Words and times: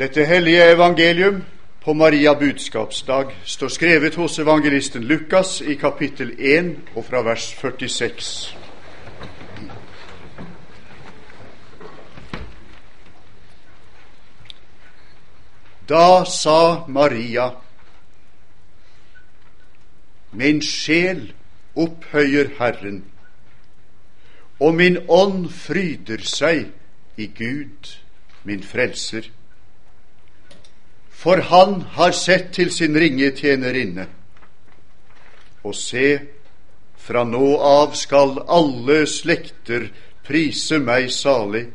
Dette 0.00 0.24
hellige 0.24 0.64
evangelium 0.72 1.42
på 1.84 1.92
Maria 1.92 2.32
budskapsdag 2.34 3.34
står 3.44 3.68
skrevet 3.68 4.14
hos 4.14 4.38
evangelisten 4.38 5.02
Lukas 5.04 5.58
i 5.60 5.74
kapittel 5.74 6.30
1 6.38 6.70
og 6.96 7.04
fra 7.04 7.20
vers 7.20 7.42
46. 7.60 8.56
Da 15.88 16.24
sa 16.24 16.84
Maria, 16.88 17.50
Min 20.32 20.62
sjel 20.62 21.34
opphøyer 21.76 22.48
Herren, 22.58 23.04
og 24.60 24.74
min 24.74 24.96
ånd 25.08 25.50
fryder 25.50 26.24
seg 26.24 26.64
i 27.20 27.28
Gud, 27.36 27.92
min 28.44 28.64
frelser. 28.64 29.28
For 31.20 31.42
han 31.50 31.82
har 31.96 32.14
sett 32.16 32.54
til 32.56 32.70
sin 32.72 32.96
ringe 32.96 33.28
tjenerinne. 33.36 34.06
Og 35.68 35.74
se, 35.76 36.06
fra 36.96 37.26
nå 37.28 37.48
av 37.60 37.92
skal 37.98 38.38
alle 38.48 39.02
slekter 39.10 39.90
prise 40.24 40.78
meg 40.80 41.10
salig. 41.12 41.66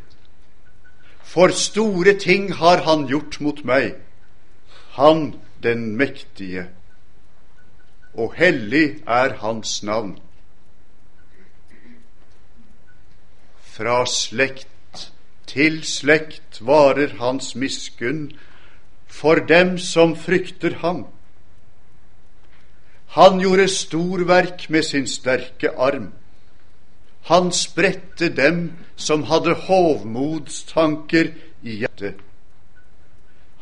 For 1.22 1.54
store 1.54 2.16
ting 2.22 2.48
har 2.58 2.82
han 2.88 3.06
gjort 3.12 3.38
mot 3.46 3.62
meg, 3.68 4.00
han 4.98 5.36
den 5.62 5.92
mektige, 6.00 6.66
og 8.16 8.34
hellig 8.40 9.02
er 9.06 9.36
hans 9.42 9.82
navn. 9.84 10.16
Fra 13.76 14.06
slekt 14.08 15.10
til 15.52 15.82
slekt 15.84 16.62
varer 16.64 17.18
hans 17.20 17.54
miskunn 17.60 18.30
for 19.16 19.40
dem 19.48 19.78
som 19.80 20.16
frykter 20.16 20.76
ham. 20.82 21.06
Han 23.16 23.40
gjorde 23.40 23.68
storverk 23.72 24.68
med 24.70 24.84
sin 24.84 25.08
sterke 25.08 25.72
arm. 25.78 26.12
Han 27.32 27.52
spredte 27.52 28.30
dem 28.30 28.74
som 28.96 29.24
hadde 29.24 29.56
hovmodstanker 29.68 31.32
i 31.64 31.80
hjertet. 31.80 32.20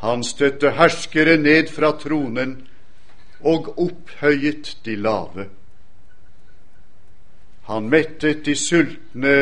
Han 0.02 0.23
støtte 0.23 0.73
herskere 0.76 1.38
ned 1.38 1.70
fra 1.72 1.94
tronen 2.02 2.58
og 3.40 3.70
opphøyet 3.80 4.73
de 4.86 4.95
lave. 5.00 5.48
Han 7.70 7.88
mettet 7.94 8.42
de 8.45 8.56
sultne 8.56 9.38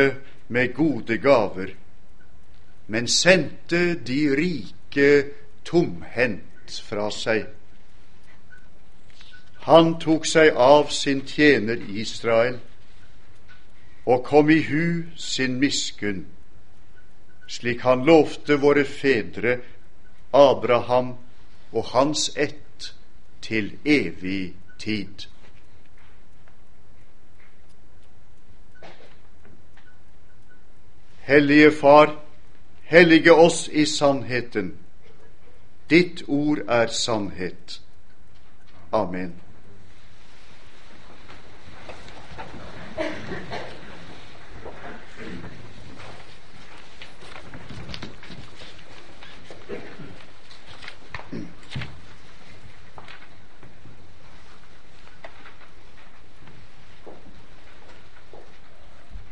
med 0.48 0.74
gode 0.76 1.18
gaver, 1.18 1.72
men 2.88 3.08
sendte 3.08 3.96
de 3.96 4.20
rike 4.38 5.08
tomhendt 5.66 6.82
fra 6.84 7.10
seg. 7.12 7.46
Han 9.62 10.00
tok 10.00 10.26
seg 10.26 10.56
av 10.58 10.90
sin 10.90 11.22
tjener 11.28 11.82
Israel 11.90 12.58
og 14.06 14.24
kom 14.26 14.50
i 14.50 14.62
hu 14.66 15.04
sin 15.16 15.60
miskunn, 15.62 16.26
slik 17.48 17.84
han 17.86 18.06
lovte 18.08 18.58
våre 18.58 18.86
fedre 18.86 19.60
Abraham 20.34 21.14
og 21.72 21.84
hans 21.94 22.32
ett 22.36 22.94
til 23.42 23.78
evig 23.86 24.54
tid. 24.80 25.28
Hellige 31.22 31.72
Far, 31.72 32.16
hellige 32.84 33.34
oss 33.34 33.68
i 33.68 33.86
sannheten. 33.86 34.81
Ditt 35.92 36.24
ord 36.28 36.58
er 36.68 36.88
sannhet. 36.88 37.82
Amen. 38.92 39.34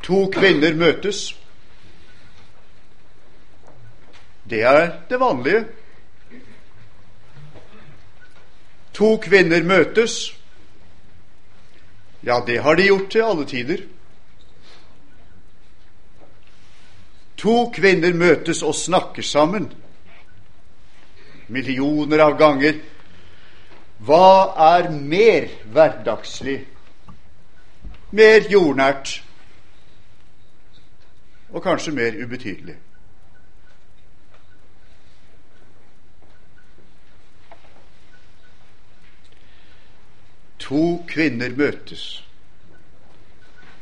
To 0.04 0.26
kvinner 0.34 0.74
møtes. 0.76 1.40
Det 4.50 4.64
er 4.64 4.92
det 5.10 5.20
vanlige. 5.20 5.79
To 9.00 9.16
kvinner 9.24 9.64
møtes. 9.64 10.34
Ja, 12.24 12.42
det 12.48 12.58
har 12.66 12.76
de 12.76 12.90
gjort 12.90 13.12
til 13.14 13.24
alle 13.24 13.46
tider. 13.48 13.84
To 17.40 17.70
kvinner 17.72 18.12
møtes 18.14 18.60
og 18.68 18.76
snakker 18.76 19.24
sammen. 19.24 19.70
Millioner 21.48 22.26
av 22.26 22.36
ganger. 22.42 22.82
Hva 24.04 24.52
er 24.76 24.92
mer 24.92 25.48
hverdagslig, 25.72 26.60
mer 28.16 28.46
jordnært 28.52 29.18
og 31.50 31.64
kanskje 31.64 31.96
mer 31.96 32.16
ubetydelig. 32.20 32.78
To 40.70 41.04
kvinner 41.08 41.50
møtes 41.58 42.24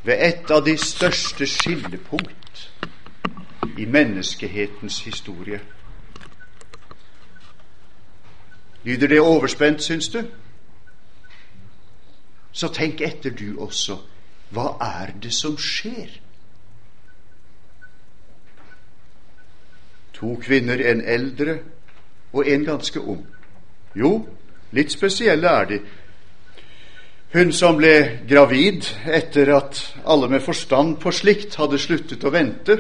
ved 0.08 0.22
et 0.24 0.52
av 0.56 0.62
de 0.64 0.78
største 0.80 1.44
skillepunkt 1.44 2.62
i 3.78 3.86
menneskehetens 3.86 5.02
historie. 5.04 5.60
Lyder 8.88 9.08
det 9.08 9.20
overspent, 9.20 9.84
syns 9.84 10.08
du? 10.10 10.22
Så 12.52 12.72
tenk 12.74 13.04
etter, 13.04 13.36
du 13.36 13.60
også. 13.60 14.00
Hva 14.56 14.78
er 14.80 15.12
det 15.20 15.34
som 15.36 15.58
skjer? 15.60 16.08
To 20.14 20.38
kvinner, 20.40 20.80
en 20.80 21.04
eldre 21.04 21.60
og 22.32 22.48
en 22.48 22.64
ganske 22.66 23.02
ung. 23.02 23.28
Jo, 23.96 24.22
litt 24.72 24.96
spesielle 24.96 25.52
er 25.52 25.74
de. 25.76 25.84
Hun 27.34 27.52
som 27.54 27.78
ble 27.78 28.24
gravid 28.28 28.88
etter 29.06 29.52
at 29.56 29.82
alle 30.08 30.30
med 30.32 30.44
forstand 30.46 30.96
på 31.04 31.12
slikt 31.12 31.58
hadde 31.60 31.80
sluttet 31.80 32.24
å 32.24 32.32
vente 32.32 32.78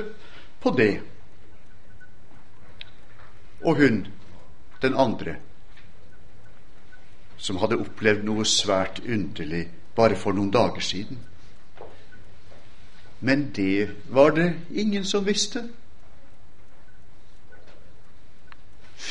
på 0.64 0.72
det. 0.78 0.94
Og 3.68 3.82
hun, 3.82 4.06
den 4.82 4.96
andre, 4.96 5.36
som 7.38 7.60
hadde 7.62 7.80
opplevd 7.82 8.24
noe 8.26 8.46
svært 8.48 9.02
underlig 9.04 9.66
bare 9.98 10.16
for 10.16 10.34
noen 10.38 10.54
dager 10.54 10.82
siden. 10.86 11.20
Men 13.20 13.50
det 13.56 13.90
var 14.14 14.32
det 14.38 14.54
ingen 14.72 15.06
som 15.06 15.26
visste. 15.26 15.66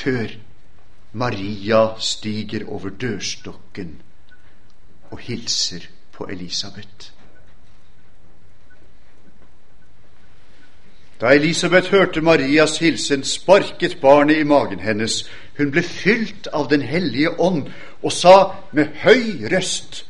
før 0.06 0.34
Maria 1.12 1.80
stiger 1.98 2.66
over 2.68 2.90
dørstokken 2.90 3.96
og 5.10 5.18
hilser 5.18 5.80
på 6.12 6.26
Elisabeth. 6.30 7.12
Da 11.20 11.26
Elisabeth 11.26 11.90
hørte 11.90 12.20
Marias 12.20 12.78
hilsen, 12.78 13.24
sparket 13.24 14.00
barnet 14.00 14.36
i 14.36 14.42
magen 14.42 14.80
hennes. 14.80 15.30
Hun 15.56 15.70
ble 15.72 15.82
fylt 15.82 16.48
av 16.52 16.68
Den 16.70 16.82
hellige 16.82 17.40
ånd 17.40 17.70
og 18.02 18.12
sa 18.12 18.52
med 18.72 18.86
høy 19.04 19.48
røst:" 19.52 20.04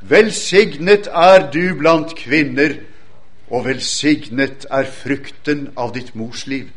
Velsignet 0.00 1.06
er 1.06 1.50
du 1.50 1.74
blant 1.78 2.14
kvinner, 2.16 2.76
og 3.50 3.64
velsignet 3.64 4.66
er 4.70 4.84
frukten 4.84 5.70
av 5.76 5.94
ditt 5.94 6.14
mors 6.14 6.46
liv. 6.46 6.68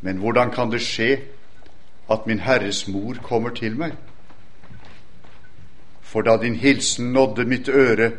Men 0.00 0.16
hvordan 0.16 0.50
kan 0.50 0.72
det 0.72 0.80
skje 0.82 1.20
at 2.10 2.26
min 2.26 2.40
Herres 2.40 2.88
mor 2.88 3.14
kommer 3.22 3.50
til 3.50 3.76
meg? 3.76 3.92
For 6.12 6.22
da 6.22 6.36
din 6.36 6.54
hilsen 6.54 7.12
nådde 7.12 7.44
mitt 7.44 7.68
øre, 7.68 8.10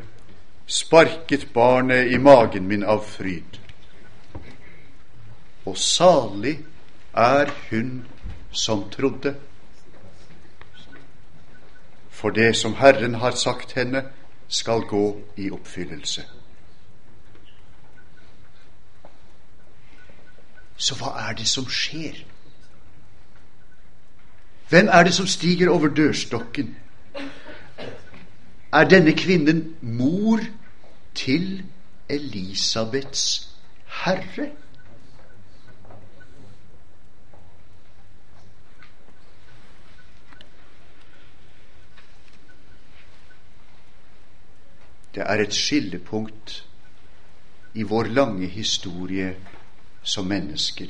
sparket 0.65 1.47
barnet 1.53 2.11
i 2.11 2.17
magen 2.17 2.65
min 2.67 2.83
av 2.83 3.03
fryd. 3.05 3.59
Og 5.65 5.77
salig 5.77 6.55
er 7.13 7.51
hun 7.69 8.07
som 8.51 8.89
trodde. 8.89 9.35
For 12.09 12.33
det 12.33 12.55
som 12.57 12.73
Herren 12.73 13.15
har 13.21 13.31
sagt 13.31 13.77
henne, 13.77 14.03
skal 14.47 14.81
gå 14.89 15.21
i 15.37 15.51
oppfyllelse. 15.51 16.25
Så 20.77 20.97
hva 20.97 21.13
er 21.29 21.37
det 21.37 21.47
som 21.47 21.69
skjer? 21.69 22.23
Hvem 24.69 24.89
er 24.89 25.03
det 25.03 25.13
som 25.13 25.27
stiger 25.27 25.69
over 25.69 25.93
dørstokken? 25.93 26.77
Er 28.73 28.85
denne 28.89 29.13
kvinnen 29.13 29.75
mor 29.81 30.39
til 31.13 31.63
Elisabeths 32.09 33.49
herre? 33.85 34.47
Det 45.13 45.21
er 45.21 45.43
et 45.43 45.53
skillepunkt 45.53 46.65
i 47.73 47.83
vår 47.83 48.09
lange 48.09 48.47
historie 48.47 49.35
som 50.03 50.25
mennesker. 50.25 50.87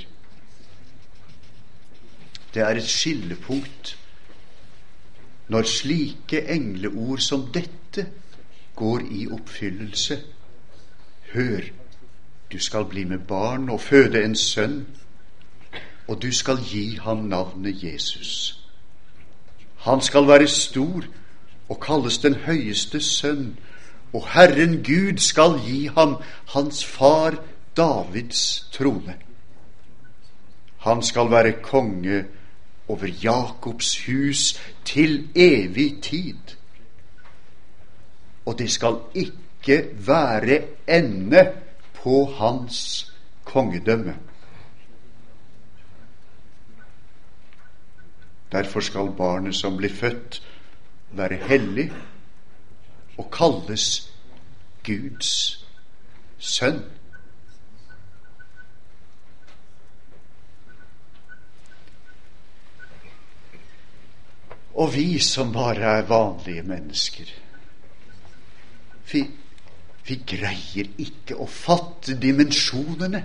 Det 2.53 2.63
er 2.63 2.79
et 2.79 2.87
skillepunkt 2.87 3.97
når 5.47 5.67
slike 5.67 6.41
engleord 6.51 7.19
som 7.19 7.47
dette 7.53 8.07
går 8.75 9.05
i 9.11 9.27
oppfyllelse. 9.27 10.19
Hør, 11.33 11.61
du 12.51 12.59
skal 12.59 12.85
bli 12.85 13.03
med 13.03 13.19
barn 13.27 13.69
og 13.69 13.81
føde 13.81 14.23
en 14.23 14.35
sønn, 14.35 14.85
og 16.07 16.21
du 16.21 16.31
skal 16.31 16.57
gi 16.63 16.97
ham 17.01 17.17
navnet 17.17 17.83
Jesus. 17.83 18.59
Han 19.83 20.01
skal 20.01 20.27
være 20.27 20.47
stor 20.47 21.05
og 21.69 21.79
kalles 21.81 22.17
den 22.17 22.35
høyeste 22.45 23.01
sønn, 23.01 23.57
og 24.13 24.27
Herren 24.33 24.77
Gud 24.83 25.17
skal 25.17 25.57
gi 25.65 25.87
ham 25.95 26.17
hans 26.53 26.85
far 26.85 27.39
Davids 27.77 28.67
trone. 28.71 29.15
Han 30.77 31.03
skal 31.03 31.31
være 31.31 31.51
konge 31.63 32.25
over 32.93 33.07
Jakobs 33.23 34.05
hus 34.05 34.61
til 34.85 35.29
evig 35.35 36.01
tid. 36.01 36.37
Og 38.45 38.59
det 38.59 38.71
skal 38.71 38.99
ikke 39.13 39.89
være 40.07 40.61
ende 40.87 41.51
på 41.93 42.25
hans 42.37 43.11
kongedømme. 43.43 44.15
Derfor 48.51 48.79
skal 48.79 49.09
barnet 49.17 49.55
som 49.55 49.77
blir 49.77 49.89
født, 49.89 50.41
være 51.11 51.37
hellig 51.47 51.91
og 53.17 53.31
kalles 53.31 54.13
Guds 54.85 55.31
sønn. 56.37 56.83
Og 64.73 64.93
vi 64.95 65.19
som 65.21 65.51
bare 65.53 65.97
er 65.99 66.07
vanlige 66.09 66.63
mennesker, 66.65 67.29
vi, 69.11 69.21
vi 70.07 70.15
greier 70.25 70.89
ikke 70.97 71.37
å 71.37 71.45
fatte 71.45 72.15
dimensjonene 72.17 73.21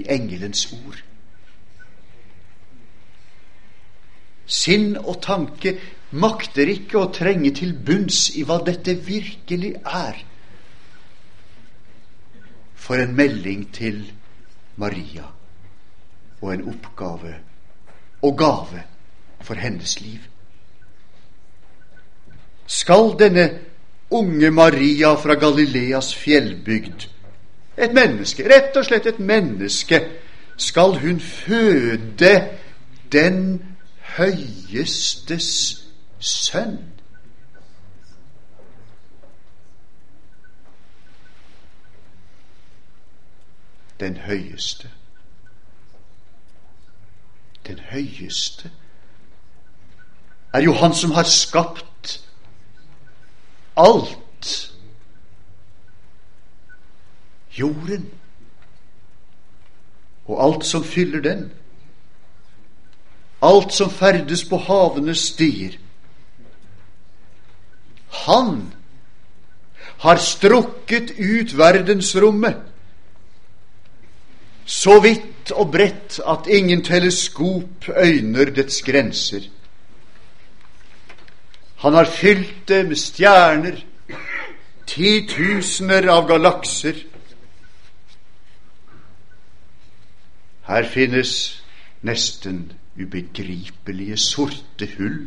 i 0.00 0.06
engelens 0.14 0.64
ord. 0.72 1.02
Sinn 4.44 4.94
og 5.00 5.18
tanke 5.24 5.74
makter 6.20 6.70
ikke 6.72 7.00
å 7.00 7.10
trenge 7.12 7.52
til 7.58 7.74
bunns 7.76 8.30
i 8.38 8.44
hva 8.46 8.60
dette 8.64 8.96
virkelig 9.04 9.74
er. 9.84 10.18
For 12.74 13.00
en 13.00 13.14
melding 13.16 13.68
til 13.74 14.02
Maria 14.80 15.26
og 16.40 16.50
en 16.52 16.66
oppgave 16.72 17.36
og 18.24 18.36
gave 18.38 18.82
for 19.44 19.54
hennes 19.54 20.00
liv. 20.00 20.18
Skal 22.66 23.16
denne 23.18 23.50
unge 24.10 24.50
Maria 24.50 25.14
fra 25.14 25.34
Galileas 25.34 26.14
fjellbygd, 26.14 27.08
et 27.76 27.94
menneske, 27.94 28.46
rett 28.48 28.76
og 28.76 28.86
slett 28.86 29.06
et 29.10 29.18
menneske, 29.18 30.00
skal 30.56 30.98
hun 31.02 31.20
føde 31.20 32.34
den 33.12 33.62
høyestes 34.16 35.48
sønn? 36.20 36.78
Den 44.00 44.16
høyeste. 44.16 44.90
Den 47.66 47.78
høyeste 47.78 48.70
er 50.54 50.62
jo 50.62 50.72
Han 50.72 50.94
som 50.94 51.10
har 51.10 51.26
skapt 51.26 52.20
alt. 53.76 54.70
Jorden 57.58 58.06
og 60.26 60.38
alt 60.44 60.66
som 60.66 60.84
fyller 60.84 61.20
den. 61.20 61.48
Alt 63.42 63.74
som 63.74 63.90
ferdes 63.90 64.44
på 64.48 64.56
havenes 64.56 65.26
stier. 65.34 65.74
Han 68.24 68.72
har 70.06 70.16
strukket 70.22 71.12
ut 71.18 71.58
verdensrommet 71.58 72.62
så 74.64 74.96
vidt 75.00 75.52
og 75.52 75.72
bredt 75.72 76.20
at 76.24 76.46
ingen 76.48 76.84
teleskop 76.84 77.88
øyner 77.88 78.48
dets 78.56 78.82
grenser. 78.82 79.44
Han 81.84 81.94
har 81.94 82.08
fylt 82.08 82.68
det 82.68 82.86
med 82.88 82.96
stjerner, 82.96 83.76
titusener 84.88 86.06
av 86.08 86.24
galakser. 86.30 86.96
Her 90.64 90.88
finnes 90.88 91.34
nesten 92.00 92.62
ubegripelige 92.96 94.16
sorte 94.16 94.88
hull 94.94 95.26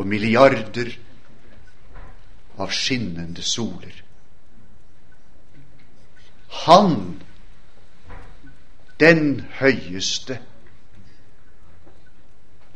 og 0.00 0.08
milliarder 0.08 0.88
av 2.56 2.72
skinnende 2.72 3.44
soler. 3.44 4.00
Han, 6.64 7.20
den 8.96 9.44
høyeste, 9.60 10.40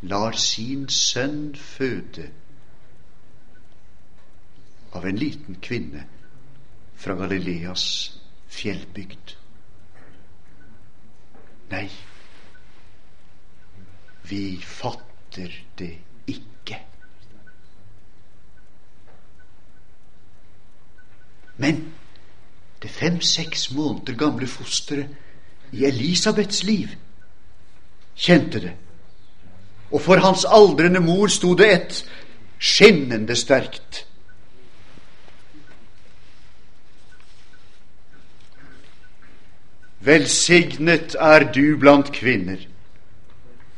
lar 0.02 0.32
sin 0.38 0.88
sønn 0.88 1.54
føde 1.58 2.28
av 4.94 5.06
en 5.06 5.18
liten 5.18 5.58
kvinne 5.62 6.04
fra 6.98 7.16
Galileas 7.18 7.84
fjellbygd. 8.48 9.34
Nei, 11.68 11.86
vi 14.28 14.42
fatter 14.64 15.52
det 15.78 15.92
ikke. 16.30 16.78
Men 21.58 21.82
det 22.82 22.90
fem-seks 22.94 23.70
måneder 23.74 24.16
gamle 24.16 24.46
fosteret 24.46 25.74
i 25.74 25.84
Elisabeths 25.84 26.62
liv 26.64 26.94
kjente 28.16 28.62
det 28.62 28.76
og 29.90 30.00
for 30.00 30.20
hans 30.20 30.44
aldrende 30.44 31.00
mor 31.00 31.30
sto 31.32 31.54
det 31.56 31.68
et 31.72 32.02
skinnende 32.58 33.36
sterkt. 33.36 34.04
Velsignet 40.00 41.16
er 41.20 41.48
du 41.52 41.76
blant 41.80 42.12
kvinner, 42.12 42.60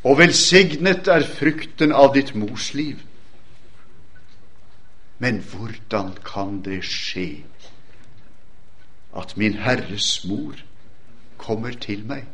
og 0.04 0.18
velsignet 0.18 1.08
er 1.08 1.26
frukten 1.26 1.92
av 1.92 2.12
ditt 2.14 2.34
mors 2.34 2.72
liv. 2.74 2.98
Men 5.20 5.40
hvordan 5.52 6.14
kan 6.24 6.60
det 6.64 6.82
skje 6.88 7.42
at 9.16 9.36
min 9.36 9.58
Herres 9.60 10.24
mor 10.24 10.56
kommer 11.36 11.76
til 11.76 12.06
meg? 12.08 12.24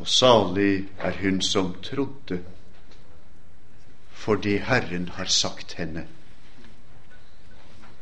Og 0.00 0.08
salig 0.08 0.88
er 0.98 1.12
hun 1.20 1.42
som 1.42 1.74
trodde, 1.82 2.44
fordi 4.10 4.56
Herren 4.56 5.08
har 5.08 5.24
sagt 5.24 5.74
henne, 5.76 6.08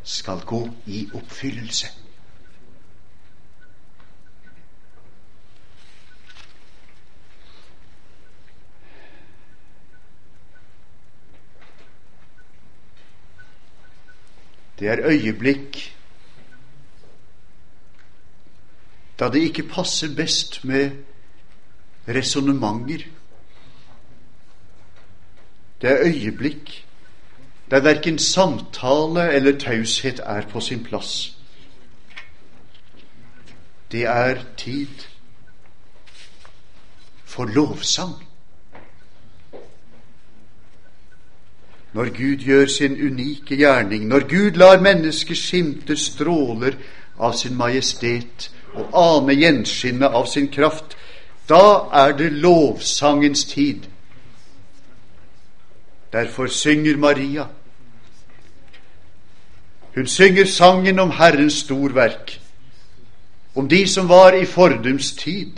skal 0.04 0.40
gå 0.46 0.68
i 0.86 1.08
oppfyllelse. 1.14 1.86
Det 14.78 14.88
er 14.88 15.02
øyeblikk 15.02 15.94
da 19.18 19.30
det 19.34 19.42
ikke 19.42 19.68
passer 19.68 20.14
best 20.16 20.64
med 20.64 20.90
resonnementer. 22.08 23.04
Det 25.80 25.90
er 25.90 26.06
øyeblikk 26.06 26.84
der 27.70 27.80
verken 27.80 28.18
samtale 28.18 29.32
eller 29.32 29.58
taushet 29.58 30.20
er 30.24 30.42
på 30.46 30.60
sin 30.60 30.84
plass. 30.84 31.36
Det 33.92 34.02
er 34.02 34.36
tid 34.56 34.88
for 37.24 37.44
lovsang. 37.44 38.14
Når 41.92 42.04
Gud 42.04 42.36
gjør 42.36 42.66
sin 42.66 42.92
unike 42.92 43.56
gjerning, 43.56 44.06
når 44.06 44.20
Gud 44.20 44.50
lar 44.50 44.80
mennesket 44.80 45.36
skimte 45.38 45.96
stråler 45.96 46.72
av 47.18 47.32
sin 47.32 47.56
majestet 47.56 48.50
og 48.74 48.92
ane 48.92 49.34
gjenskinnet 49.34 50.08
av 50.08 50.26
sin 50.26 50.48
kraft, 50.48 50.97
da 51.48 51.88
er 51.92 52.12
det 52.16 52.32
lovsangens 52.32 53.44
tid. 53.44 53.82
Derfor 56.12 56.46
synger 56.46 56.96
Maria. 56.96 57.46
Hun 59.94 60.06
synger 60.06 60.44
sangen 60.44 60.98
om 60.98 61.10
Herrens 61.10 61.52
storverk, 61.52 62.40
om 63.54 63.68
de 63.68 63.88
som 63.88 64.08
var 64.08 64.32
i 64.32 64.44
fordums 64.44 65.12
tid, 65.12 65.52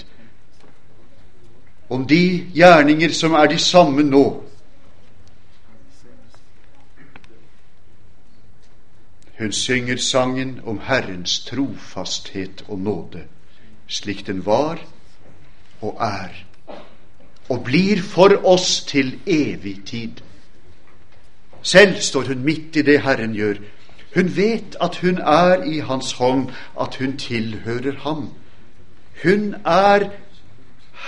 om 1.88 2.06
de 2.06 2.50
gjerninger 2.54 3.12
som 3.12 3.32
er 3.32 3.46
de 3.46 3.58
samme 3.58 4.02
nå. 4.02 4.42
Hun 9.38 9.52
synger 9.52 9.96
sangen 9.96 10.60
om 10.64 10.80
Herrens 10.84 11.40
trofasthet 11.44 12.64
og 12.68 12.78
nåde, 12.78 13.22
slik 13.86 14.26
den 14.26 14.46
var 14.46 14.78
og 15.80 15.98
er, 16.00 16.32
og 17.48 17.64
blir 17.64 18.02
for 18.02 18.36
oss 18.46 18.80
til 18.86 19.18
evig 19.26 19.80
tid. 19.86 20.22
Selv 21.62 22.00
står 22.00 22.32
hun 22.32 22.44
midt 22.44 22.76
i 22.76 22.82
det 22.82 23.00
Herren 23.02 23.34
gjør. 23.34 23.60
Hun 24.14 24.36
vet 24.36 24.76
at 24.80 24.96
hun 24.96 25.18
er 25.18 25.62
i 25.62 25.78
Hans 25.78 26.12
hånd, 26.12 26.50
at 26.80 26.96
hun 26.96 27.16
tilhører 27.16 27.98
Ham. 28.04 28.30
Hun 29.22 29.54
er 29.64 30.08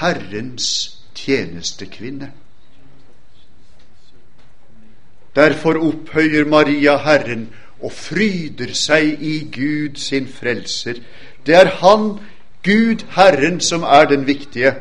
Herrens 0.00 0.98
tjenestekvinne. 1.14 2.32
Derfor 5.36 5.78
opphøyer 5.80 6.44
Maria 6.44 6.96
Herren 6.96 7.48
og 7.82 7.92
fryder 7.92 8.74
seg 8.76 9.22
i 9.24 9.38
Gud 9.52 9.96
sin 9.96 10.28
frelser. 10.28 11.00
Det 11.46 11.54
er 11.56 11.70
Han, 11.80 12.18
Gud 12.62 13.04
Herren, 13.10 13.60
som 13.60 13.82
er 13.82 14.04
den 14.04 14.26
viktige, 14.26 14.74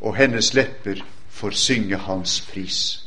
og 0.00 0.16
hennes 0.16 0.54
lepper 0.54 1.04
får 1.30 1.50
synge 1.50 1.96
Hans 1.96 2.40
pris. 2.52 3.00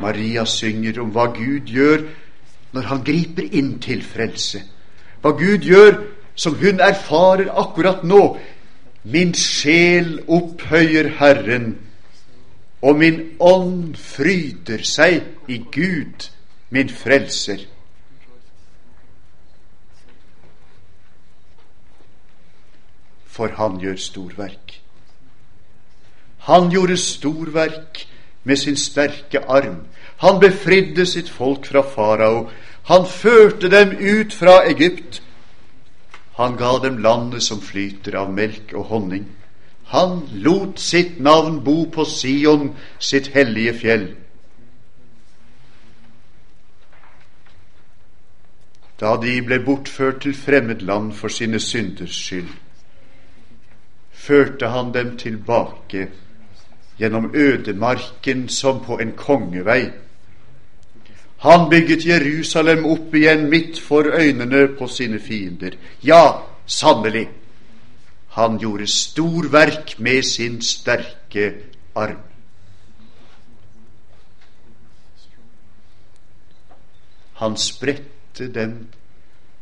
Maria 0.00 0.44
synger 0.44 1.00
om 1.02 1.12
hva 1.12 1.26
Gud 1.34 1.68
gjør 1.68 2.06
når 2.72 2.88
Han 2.88 3.04
griper 3.04 3.50
inn 3.52 3.74
til 3.82 4.02
frelse. 4.02 4.62
Hva 5.20 5.34
Gud 5.36 5.66
gjør 5.66 5.98
som 6.34 6.56
hun 6.56 6.80
erfarer 6.80 7.50
akkurat 7.52 8.04
nå. 8.04 8.38
Min 9.04 9.34
sjel 9.34 10.20
opphøyer 10.28 11.08
Herren, 11.18 11.78
og 12.82 12.96
min 12.96 13.20
ånd 13.40 13.96
fryder 13.96 14.84
seg 14.84 15.22
i 15.48 15.58
Gud, 15.72 16.28
min 16.70 16.88
frelser. 16.88 17.64
For 23.40 23.54
han 23.56 23.78
gjør 23.80 23.96
storverk. 23.96 24.74
Han 26.44 26.68
gjorde 26.68 26.98
storverk 27.00 28.02
med 28.44 28.60
sin 28.60 28.76
sterke 28.76 29.40
arm. 29.48 29.86
Han 30.20 30.40
befridde 30.40 31.06
sitt 31.08 31.30
folk 31.32 31.64
fra 31.66 31.80
farao. 31.80 32.50
Han 32.92 33.08
førte 33.08 33.70
dem 33.72 33.96
ut 33.96 34.36
fra 34.36 34.60
Egypt. 34.68 35.22
Han 36.36 36.56
ga 36.60 36.76
dem 36.84 36.98
landet 37.00 37.42
som 37.42 37.64
flyter 37.64 38.18
av 38.20 38.32
melk 38.32 38.74
og 38.76 38.84
honning. 38.92 39.24
Han 39.88 40.20
lot 40.44 40.80
sitt 40.80 41.16
navn 41.20 41.62
bo 41.64 41.86
på 41.90 42.04
Sion, 42.04 42.74
sitt 42.98 43.32
hellige 43.34 43.74
fjell. 43.74 44.08
Da 49.00 49.16
de 49.16 49.40
ble 49.42 49.64
bortført 49.64 50.20
til 50.22 50.36
fremmed 50.36 50.84
land 50.84 51.12
for 51.16 51.32
sine 51.32 51.60
synders 51.60 52.16
skyld, 52.20 52.52
førte 54.20 54.68
han 54.68 54.92
dem 54.94 55.16
tilbake 55.18 56.08
gjennom 57.00 57.30
ødemarken 57.34 58.48
som 58.48 58.82
på 58.84 58.98
en 59.00 59.12
kongevei. 59.16 59.90
Han 61.40 61.70
bygget 61.70 62.04
Jerusalem 62.04 62.84
opp 62.84 63.14
igjen 63.16 63.46
midt 63.50 63.80
for 63.80 64.04
øynene 64.12 64.66
på 64.78 64.88
sine 64.92 65.20
fiender. 65.20 65.78
Ja, 66.04 66.42
sannelig, 66.66 67.28
han 68.36 68.58
gjorde 68.60 68.86
storverk 68.86 69.94
med 69.98 70.22
sin 70.22 70.60
sterke 70.62 71.54
arm. 71.94 72.20
Han 77.40 77.56
spredte 77.56 78.52
dem 78.52 78.76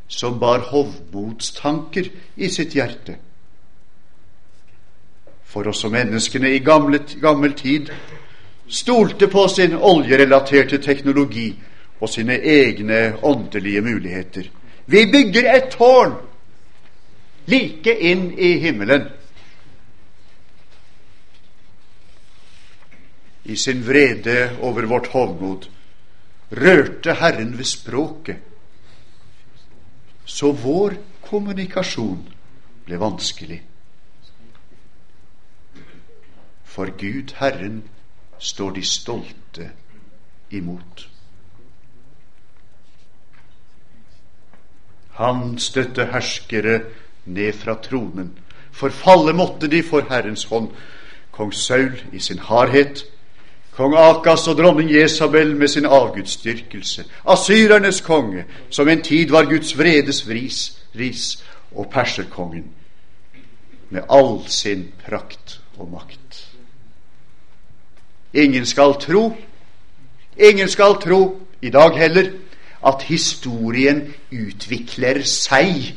som 0.09 0.41
bar 0.41 0.59
hovmodstanker 0.73 2.11
i 2.37 2.49
sitt 2.51 2.75
hjerte 2.75 3.21
for 5.49 5.69
også 5.69 5.89
menneskene 5.89 6.53
i 6.55 6.61
gamle, 6.65 7.01
gammel 7.21 7.55
tid 7.57 7.89
stolte 8.69 9.29
på 9.33 9.47
sin 9.49 9.75
oljerelaterte 9.75 10.79
teknologi 10.85 11.51
og 12.01 12.09
sine 12.13 12.37
egne 12.37 13.17
åndelige 13.23 13.81
muligheter. 13.81 14.51
Vi 14.87 15.07
bygger 15.13 15.49
et 15.57 15.71
tårn 15.73 16.19
like 17.49 17.95
inn 18.11 18.31
i 18.39 18.59
himmelen. 18.61 19.09
I 23.49 23.57
sin 23.57 23.81
vrede 23.87 24.51
over 24.61 24.87
vårt 24.87 25.09
hovmod 25.15 25.69
rørte 26.53 27.15
Herren 27.17 27.57
ved 27.59 27.65
språket, 27.65 28.37
så 30.25 30.53
vår 30.53 30.99
kommunikasjon 31.25 32.21
ble 32.85 33.01
vanskelig. 33.01 33.63
For 36.79 36.91
Gud, 36.99 37.33
Herren, 37.35 37.85
står 38.39 38.71
de 38.71 38.83
stolte 38.87 39.71
imot. 40.51 41.09
Han 45.11 45.59
støtte 45.59 46.07
herskere 46.13 46.81
ned 47.25 47.53
fra 47.53 47.75
tronen. 47.83 48.39
Forfalle 48.71 49.35
måtte 49.35 49.67
de 49.67 49.83
for 49.83 50.07
Herrens 50.11 50.45
hånd. 50.45 50.69
Kong 51.35 51.51
Saul 51.55 51.99
i 52.13 52.23
sin 52.23 52.39
hardhet, 52.39 53.03
kong 53.75 53.99
Akas 53.99 54.47
og 54.49 54.57
dronning 54.63 54.95
Jesabel 54.95 55.57
med 55.57 55.69
sin 55.69 55.87
avgudsdyrkelse, 55.87 57.05
asyrernes 57.27 58.01
konge, 58.01 58.45
som 58.71 58.89
en 58.89 59.03
tid 59.03 59.35
var 59.35 59.51
Guds 59.51 59.75
vredes 59.79 60.29
vris, 60.29 60.79
ris, 60.95 61.45
og 61.75 61.91
perserkongen 61.91 62.71
med 63.91 64.03
all 64.11 64.45
sin 64.47 64.93
prakt 65.07 65.61
og 65.79 65.91
makt. 65.91 66.28
Ingen 68.35 68.67
skal 68.67 68.95
tro, 69.01 69.37
ingen 70.37 70.69
skal 70.69 71.01
tro, 71.03 71.41
i 71.63 71.71
dag 71.71 71.97
heller, 71.99 72.31
at 72.87 73.03
historien 73.09 74.15
utvikler 74.33 75.23
seg. 75.27 75.95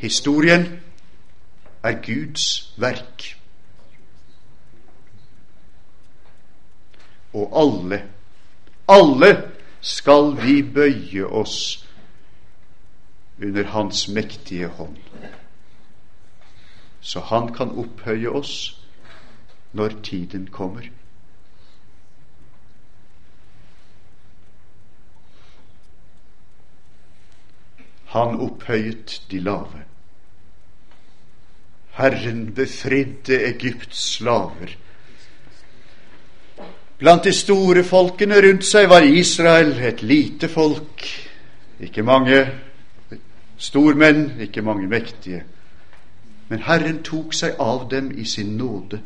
Historien 0.00 0.68
er 1.82 1.98
Guds 2.06 2.46
verk. 2.80 3.26
Og 7.34 7.50
alle, 7.58 7.98
alle 8.88 9.32
skal 9.80 10.36
vi 10.38 10.62
bøye 10.62 11.26
oss 11.26 11.58
under 13.42 13.66
Hans 13.74 14.06
mektige 14.08 14.70
hånd 14.78 14.96
så 17.04 17.20
han 17.20 17.50
kan 17.52 17.72
opphøye 17.76 18.30
oss 18.32 18.52
når 19.76 19.98
tiden 20.06 20.46
kommer. 20.52 20.86
Han 28.14 28.38
opphøyet 28.40 29.18
de 29.30 29.42
lave. 29.42 29.84
Herren 31.98 32.46
befridde 32.54 33.40
Egypts 33.50 34.14
slaver. 34.16 34.72
Blant 36.98 37.26
de 37.26 37.32
store 37.34 37.82
folkene 37.84 38.38
rundt 38.40 38.64
seg 38.64 38.88
var 38.88 39.04
Israel 39.04 39.74
et 39.82 40.02
lite 40.02 40.48
folk. 40.48 41.04
Ikke 41.84 42.06
mange 42.06 42.46
stormenn, 43.58 44.30
ikke 44.40 44.62
mange 44.62 44.88
mektige. 44.88 45.42
Men 46.48 46.64
Herren 46.68 47.02
tok 47.02 47.34
seg 47.34 47.58
av 47.58 47.88
dem 47.88 48.10
i 48.12 48.24
sin 48.28 48.56
nåde. 48.56 49.00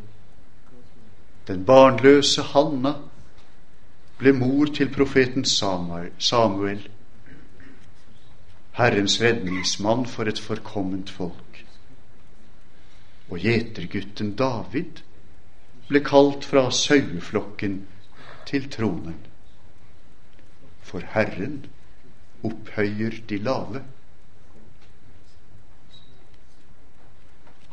Den 1.49 1.65
barnløse 1.65 2.43
Hanna 2.43 2.95
ble 4.19 4.33
mor 4.35 4.73
til 4.75 4.91
profeten 4.93 5.45
Samuel. 5.45 6.83
Herrens 8.79 9.21
redningsmann 9.23 10.07
for 10.07 10.31
et 10.31 10.41
forkomment 10.43 11.11
folk. 11.11 11.63
Og 13.31 13.39
gjetergutten 13.45 14.35
David 14.37 15.03
ble 15.89 16.03
kalt 16.05 16.45
fra 16.45 16.69
saueflokken 16.75 17.81
til 18.49 18.69
tronen. 18.73 19.17
For 20.83 21.05
Herren 21.15 21.65
opphøyer 22.45 23.23
de 23.29 23.39
lave. 23.39 23.83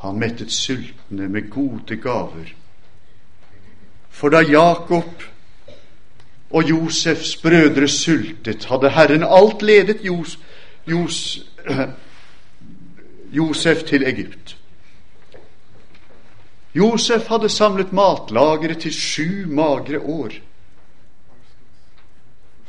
Han 0.03 0.19
mettet 0.19 0.51
sultne 0.51 1.29
med 1.29 1.49
gode 1.49 1.95
gaver. 1.95 2.53
For 4.09 4.29
da 4.29 4.41
Jakob 4.41 5.23
og 6.49 6.69
Josefs 6.69 7.35
brødre 7.43 7.87
sultet, 7.87 8.65
hadde 8.65 8.89
Herren 8.89 9.23
alt 9.23 9.61
ledet 9.61 10.05
Jos, 10.05 10.39
Jos, 10.87 11.47
Josef 13.37 13.83
til 13.83 14.07
Egypt. 14.07 14.57
Josef 16.75 17.27
hadde 17.27 17.49
samlet 17.49 17.93
matlageret 17.95 18.83
til 18.83 18.93
sju 18.93 19.47
magre 19.47 19.99
år. 19.99 20.33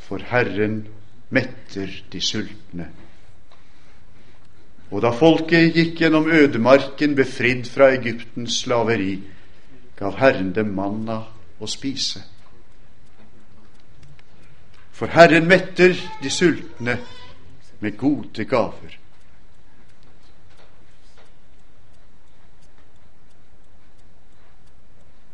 For 0.07 0.23
Herren 0.29 0.87
metter 1.29 1.91
de 2.11 2.21
sultne. 2.21 2.87
Og 4.91 5.01
da 5.03 5.11
folket 5.11 5.75
gikk 5.75 5.99
gjennom 5.99 6.29
ødemarken, 6.31 7.15
befridd 7.15 7.67
fra 7.67 7.89
Egyptens 7.95 8.61
slaveri, 8.63 9.17
gav 9.99 10.15
Herren 10.19 10.53
dem 10.55 10.71
manna 10.75 11.19
å 11.59 11.67
spise. 11.67 12.21
For 14.97 15.11
Herren 15.13 15.49
metter 15.49 15.93
de 16.23 16.29
sultne 16.31 16.97
med 17.79 17.97
gode 17.97 18.45
gaver. 18.45 18.95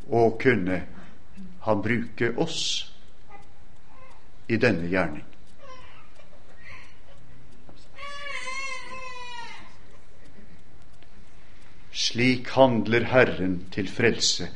Og 0.09 0.39
kunne 0.41 0.81
han 1.63 1.85
bruke 1.85 2.33
oss 2.37 2.57
i 4.49 4.57
denne 4.59 4.89
gjerning. 4.91 5.32
Slik 11.93 12.49
handler 12.55 13.05
Herren 13.05 13.59
til 13.73 13.87
frelse. 13.87 14.47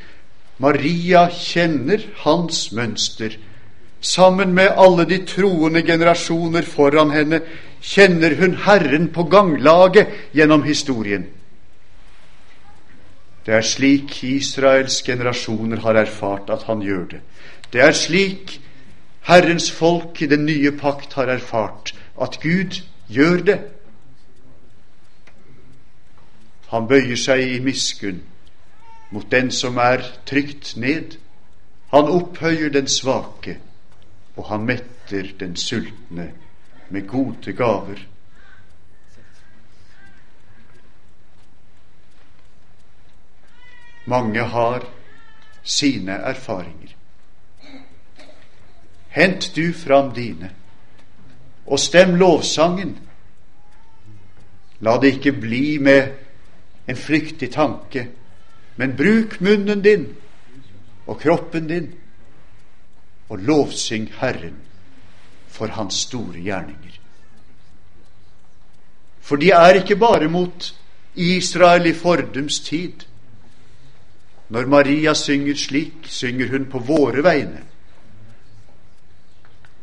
Maria 0.57 1.27
kjenner 1.29 2.01
hans 2.23 2.71
mønster. 2.73 3.37
Sammen 4.01 4.53
med 4.57 4.73
alle 4.77 5.05
de 5.09 5.19
troende 5.25 5.83
generasjoner 5.85 6.65
foran 6.65 7.13
henne 7.13 7.41
kjenner 7.81 8.35
hun 8.39 8.55
Herren 8.65 9.09
på 9.13 9.27
ganglaget 9.29 10.07
gjennom 10.33 10.63
historien. 10.65 11.27
Det 13.45 13.53
er 13.55 13.63
slik 13.63 14.23
Israels 14.27 15.01
generasjoner 15.05 15.79
har 15.85 15.95
erfart 16.01 16.49
at 16.49 16.65
han 16.67 16.81
gjør 16.83 17.05
det. 17.13 17.21
Det 17.71 17.81
er 17.81 17.93
slik 17.95 18.57
Herrens 19.27 19.69
folk 19.71 20.21
i 20.21 20.27
den 20.27 20.45
nye 20.45 20.71
pakt 20.71 21.13
har 21.13 21.29
erfart 21.31 21.93
at 22.21 22.39
Gud 22.41 22.81
gjør 23.07 23.43
det. 23.45 23.59
Han 26.67 26.87
bøyer 26.87 27.15
seg 27.15 27.43
i 27.43 27.59
miskunn 27.63 28.23
mot 29.11 29.31
den 29.31 29.51
som 29.51 29.77
er 29.79 30.03
trygt 30.27 30.75
ned. 30.75 31.15
Han 31.93 32.11
opphøyer 32.11 32.69
den 32.69 32.87
svake, 32.91 33.57
og 34.35 34.49
han 34.49 34.67
metter 34.67 35.31
den 35.39 35.55
sultne 35.55 36.31
med 36.89 37.07
gode 37.07 37.53
gaver. 37.53 38.03
Mange 44.07 44.43
har 44.43 44.83
sine 45.63 46.11
erfaringer. 46.11 46.93
Hent 49.09 49.51
du 49.55 49.73
fram 49.73 50.13
dine, 50.15 50.51
og 51.65 51.79
stem 51.79 52.15
lovsangen. 52.15 52.97
La 54.79 54.99
det 55.01 55.17
ikke 55.17 55.31
bli 55.31 55.77
med 55.77 56.26
en 56.87 56.95
flyktig 56.95 57.51
tanke, 57.51 58.07
men 58.75 58.95
bruk 58.97 59.39
munnen 59.41 59.81
din 59.83 60.07
og 61.07 61.19
kroppen 61.19 61.67
din 61.67 61.91
og 63.29 63.39
lovsyng 63.39 64.09
Herren 64.19 64.55
for 65.47 65.67
Hans 65.67 65.95
store 66.07 66.39
gjerninger. 66.39 66.99
For 69.21 69.35
de 69.35 69.51
er 69.51 69.81
ikke 69.81 69.95
bare 69.99 70.29
mot 70.31 70.73
Israel 71.15 71.85
i 71.85 71.93
fordums 71.93 72.59
tid. 72.59 73.03
Når 74.49 74.65
Maria 74.65 75.13
synger 75.13 75.55
slik, 75.55 76.07
synger 76.07 76.47
hun 76.53 76.69
på 76.71 76.79
våre 76.79 77.23
vegne 77.23 77.63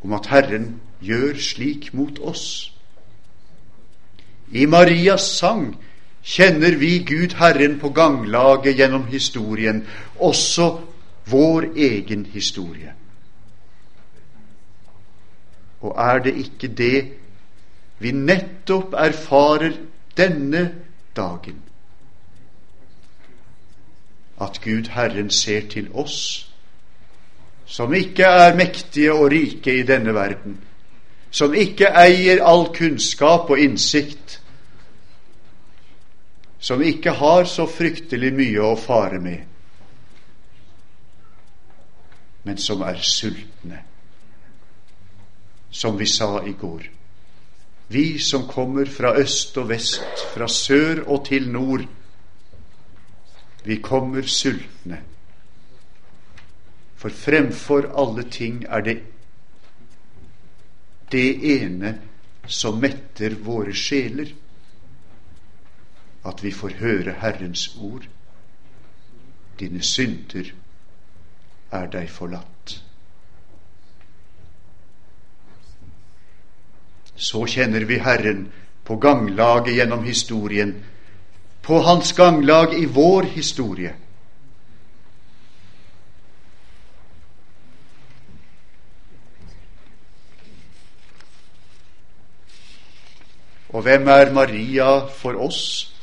om 0.04 0.12
at 0.12 0.26
Herren 0.28 0.80
gjør 1.00 1.38
slik 1.40 1.94
mot 1.96 2.18
oss. 2.20 2.72
I 4.52 4.66
Marias 4.68 5.24
sang 5.38 5.74
kjenner 6.24 6.76
vi 6.80 6.98
Gud 7.04 7.36
Herren 7.38 7.78
på 7.80 7.88
ganglaget 7.88 8.76
gjennom 8.78 9.06
historien, 9.06 9.84
også 10.16 10.70
vår 11.30 11.68
egen 11.76 12.26
historie. 12.26 12.94
Og 15.84 15.94
er 16.00 16.18
det 16.24 16.34
ikke 16.40 16.68
det 16.68 17.00
vi 17.98 18.12
nettopp 18.12 18.94
erfarer 18.96 19.76
denne 20.16 20.64
dagen? 21.16 21.60
At 24.40 24.60
Gud 24.64 24.88
Herren 24.90 25.30
ser 25.30 25.68
til 25.70 25.90
oss, 25.92 26.48
som 27.66 27.94
ikke 27.94 28.24
er 28.24 28.56
mektige 28.56 29.12
og 29.12 29.30
rike 29.32 29.78
i 29.78 29.82
denne 29.82 30.14
verden, 30.14 30.56
som 31.30 31.54
ikke 31.54 31.92
eier 32.00 32.42
all 32.44 32.66
kunnskap 32.74 33.50
og 33.50 33.60
innsikt, 33.60 34.40
som 36.64 36.80
ikke 36.82 37.12
har 37.18 37.44
så 37.44 37.66
fryktelig 37.68 38.30
mye 38.32 38.62
å 38.64 38.76
fare 38.80 39.18
med, 39.20 39.42
men 42.48 42.60
som 42.60 42.80
er 42.88 43.02
sultne, 43.04 43.82
som 45.68 45.98
vi 46.00 46.06
sa 46.08 46.38
i 46.40 46.54
går. 46.56 46.86
Vi 47.92 48.06
som 48.18 48.46
kommer 48.48 48.88
fra 48.88 49.10
øst 49.20 49.58
og 49.60 49.68
vest, 49.74 50.22
fra 50.32 50.48
sør 50.48 51.02
og 51.04 51.26
til 51.28 51.50
nord, 51.52 51.84
vi 53.64 53.76
kommer 53.84 54.24
sultne. 54.24 55.02
For 56.96 57.12
fremfor 57.12 57.90
alle 57.92 58.24
ting 58.32 58.62
er 58.64 58.86
det 58.86 58.96
det 61.12 61.28
ene 61.58 61.92
som 62.48 62.80
metter 62.80 63.36
våre 63.44 63.76
sjeler 63.76 64.32
at 66.24 66.42
vi 66.42 66.52
får 66.52 66.78
høre 66.80 67.12
Herrens 67.20 67.76
ord. 67.80 68.06
Dine 69.60 69.82
synder 69.82 70.50
er 71.70 71.86
deg 71.92 72.10
forlatt. 72.10 72.78
Så 77.14 77.44
kjenner 77.46 77.84
vi 77.86 78.00
Herren 78.02 78.48
på 78.84 78.96
ganglaget 78.96 79.76
gjennom 79.76 80.04
historien, 80.04 80.74
på 81.62 81.78
Hans 81.80 82.12
ganglag 82.12 82.74
i 82.76 82.84
vår 82.84 83.22
historie. 83.22 83.94
Og 93.74 93.82
hvem 93.82 94.08
er 94.08 94.32
Maria 94.32 95.06
for 95.10 95.40
oss? 95.42 95.93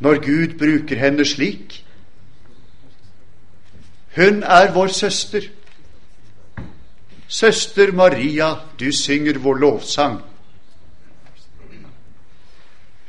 Når 0.00 0.20
Gud 0.26 0.58
bruker 0.58 0.98
henne 0.98 1.24
slik. 1.24 1.84
Hun 4.16 4.42
er 4.42 4.72
vår 4.72 4.86
søster. 4.86 5.40
Søster 7.28 7.92
Maria, 7.92 8.54
du 8.80 8.92
synger 8.92 9.38
vår 9.38 9.54
lovsang. 9.54 10.20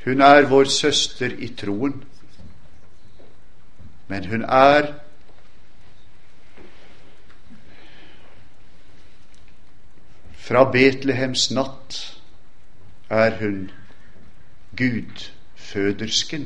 Hun 0.05 0.21
er 0.21 0.47
vår 0.49 0.63
søster 0.63 1.31
i 1.37 1.47
troen, 1.47 2.03
men 4.07 4.25
hun 4.25 4.43
er 4.43 4.93
Fra 10.47 10.63
Betlehems 10.71 11.49
natt 11.51 11.97
er 13.09 13.33
hun 13.41 13.71
gudfødersken. 14.79 16.45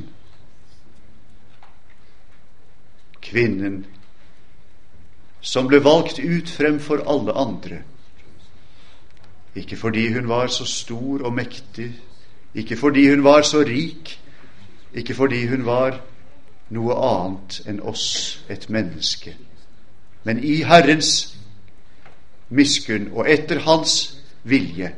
Kvinnen 3.22 3.86
som 5.42 5.68
ble 5.68 5.82
valgt 5.84 6.20
ut 6.20 6.50
fremfor 6.50 7.04
alle 7.10 7.34
andre. 7.34 7.82
Ikke 9.56 9.78
fordi 9.78 10.08
hun 10.14 10.30
var 10.30 10.48
så 10.48 10.66
stor 10.66 11.26
og 11.26 11.34
mektig, 11.34 11.92
ikke 12.56 12.78
fordi 12.78 13.10
hun 13.10 13.24
var 13.24 13.42
så 13.42 13.64
rik, 13.68 14.20
ikke 14.94 15.16
fordi 15.16 15.46
hun 15.48 15.66
var 15.66 16.00
noe 16.70 16.96
annet 16.96 17.62
enn 17.68 17.82
oss, 17.84 18.40
et 18.50 18.70
menneske. 18.70 19.36
Men 20.24 20.44
i 20.44 20.62
Herrens 20.64 21.38
miskunn 22.50 23.10
og 23.12 23.30
etter 23.32 23.64
Hans 23.66 24.18
vilje 24.44 24.94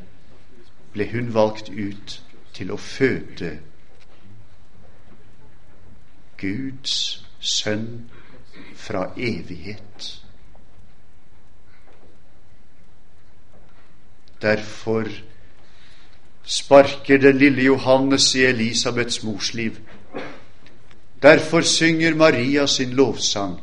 ble 0.94 1.08
hun 1.12 1.34
valgt 1.34 1.70
ut 1.70 2.20
til 2.54 2.74
å 2.74 2.78
føde 2.78 3.56
Guds 6.38 7.24
sønn 7.40 8.10
fra 8.84 9.06
evighet. 9.17 10.24
Derfor 14.41 15.08
sparker 16.43 17.17
den 17.17 17.38
lille 17.38 17.63
Johannes 17.63 18.36
i 18.36 18.43
Elisabeths 18.46 19.24
mors 19.24 19.54
liv. 19.54 19.78
Derfor 21.22 21.62
synger 21.62 22.15
Maria 22.15 22.67
sin 22.67 22.89
lovsang. 22.89 23.56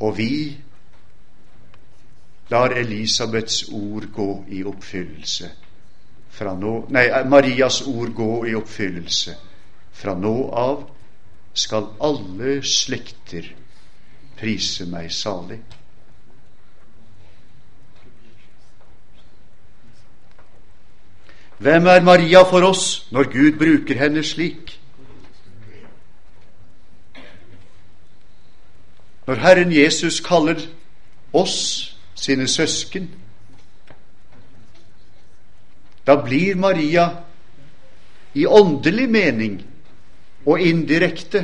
Og 0.00 0.18
vi 0.18 0.56
lar 2.50 2.74
Elisabeths 2.74 3.68
ord 3.68 4.10
gå 4.14 4.44
i 4.48 4.64
oppfyllelse. 4.64 5.50
Fra 6.30 6.54
nå, 6.54 6.74
nei, 6.94 7.06
Marias 7.26 7.80
ord 7.86 8.10
gå 8.14 8.44
i 8.46 8.54
oppfyllelse. 8.58 9.34
Fra 9.92 10.14
nå 10.18 10.34
av 10.50 10.84
skal 11.54 11.88
alle 12.02 12.58
slekter 12.66 13.46
prise 14.38 14.86
meg 14.86 15.10
salig. 15.12 15.60
Hvem 21.58 21.86
er 21.86 22.02
Maria 22.06 22.44
for 22.46 22.62
oss 22.62 23.08
når 23.10 23.32
Gud 23.32 23.58
bruker 23.58 23.98
henne 23.98 24.22
slik? 24.22 24.76
Når 29.26 29.42
Herren 29.42 29.72
Jesus 29.74 30.20
kaller 30.20 30.60
oss 31.32 31.58
sine 32.14 32.46
søsken, 32.48 33.10
da 36.06 36.14
blir 36.22 36.56
Maria 36.56 37.10
i 38.34 38.46
åndelig 38.46 39.08
mening 39.10 39.58
og 40.46 40.60
indirekte 40.60 41.42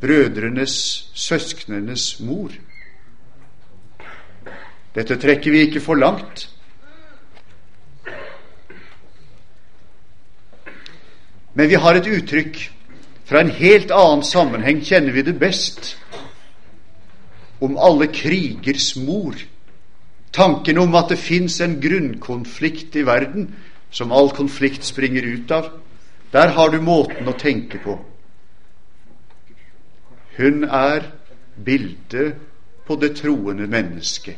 brødrenes, 0.00 1.10
søsknenes 1.14 2.20
mor. 2.20 2.52
Dette 4.94 5.18
trekker 5.20 5.52
vi 5.52 5.66
ikke 5.66 5.80
for 5.80 5.94
langt. 5.94 6.48
Men 11.54 11.68
vi 11.68 11.78
har 11.80 11.96
et 11.96 12.08
uttrykk 12.08 12.58
fra 13.26 13.40
en 13.40 13.50
helt 13.50 13.90
annen 13.90 14.24
sammenheng, 14.24 14.82
kjenner 14.84 15.12
vi 15.12 15.24
det 15.26 15.38
best, 15.40 15.96
om 17.60 17.78
alle 17.80 18.08
krigers 18.12 18.92
mor. 18.96 19.34
Tanken 20.32 20.78
om 20.78 20.94
at 20.94 21.08
det 21.12 21.18
fins 21.18 21.60
en 21.64 21.78
grunnkonflikt 21.80 22.96
i 22.96 23.06
verden 23.08 23.48
som 23.90 24.12
all 24.12 24.28
konflikt 24.36 24.84
springer 24.84 25.24
ut 25.24 25.50
av. 25.50 25.70
Der 26.32 26.52
har 26.52 26.70
du 26.70 26.80
måten 26.84 27.28
å 27.28 27.36
tenke 27.40 27.80
på. 27.80 27.96
Hun 30.36 30.64
er 30.64 31.02
bildet 31.64 32.34
på 32.86 32.98
det 33.00 33.16
troende 33.16 33.66
mennesket. 33.66 34.36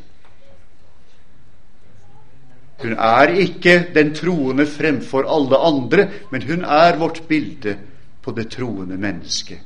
Hun 2.82 2.92
er 2.92 3.28
ikke 3.28 3.88
den 3.94 4.14
troende 4.14 4.66
fremfor 4.66 5.26
alle 5.26 5.56
andre, 5.56 6.08
men 6.30 6.42
hun 6.42 6.64
er 6.64 6.96
vårt 6.98 7.22
bilde 7.28 7.78
på 8.22 8.30
det 8.30 8.50
troende 8.50 8.96
mennesket. 8.96 9.58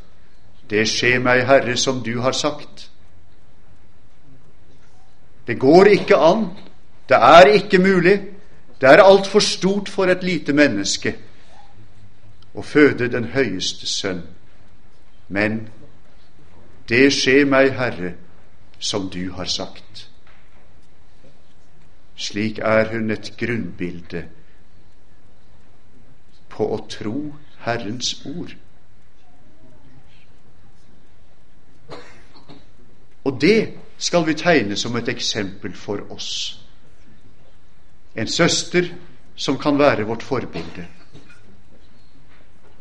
Det 0.71 0.87
skjer 0.88 1.18
meg, 1.21 1.45
Herre, 1.47 1.77
som 1.77 2.01
du 2.01 2.21
har 2.21 2.33
sagt. 2.33 2.88
Det 5.47 5.59
går 5.61 5.85
ikke 5.85 6.16
an. 6.16 6.47
Det 7.09 7.16
er 7.16 7.47
ikke 7.47 7.79
mulig. 7.79 8.21
Det 8.81 8.88
er 8.88 9.03
altfor 9.03 9.38
stort 9.38 9.88
for 9.88 10.09
et 10.09 10.25
lite 10.25 10.53
menneske 10.53 11.14
å 12.55 12.62
føde 12.62 13.11
den 13.12 13.29
høyeste 13.35 13.87
sønn. 13.87 14.23
Men 15.29 15.68
det 16.88 17.12
skjer 17.14 17.45
meg, 17.47 17.73
Herre, 17.79 18.14
som 18.79 19.09
du 19.11 19.33
har 19.37 19.47
sagt. 19.51 20.09
Slik 22.16 22.59
er 22.59 22.90
hun 22.92 23.11
et 23.11 23.33
grunnbilde 23.38 24.27
på 26.53 26.66
å 26.75 26.81
tro 26.90 27.16
Herrens 27.64 28.14
ord. 28.27 28.57
Og 33.25 33.38
det 33.40 33.75
skal 34.03 34.27
vi 34.27 34.35
tegne 34.35 34.77
som 34.77 34.97
et 34.99 35.09
eksempel 35.09 35.75
for 35.79 36.03
oss. 36.11 36.59
En 38.14 38.29
søster 38.29 38.90
som 39.37 39.59
kan 39.59 39.79
være 39.79 40.07
vårt 40.07 40.23
forbilde. 40.23 40.87